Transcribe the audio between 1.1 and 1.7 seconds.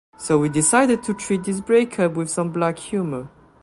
treat this